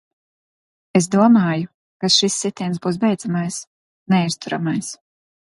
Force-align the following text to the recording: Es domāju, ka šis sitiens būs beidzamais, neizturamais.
Es 0.99 1.07
domāju, 1.15 1.67
ka 2.05 2.11
šis 2.15 2.39
sitiens 2.45 2.81
būs 2.87 2.99
beidzamais, 3.05 3.61
neizturamais. 4.15 4.95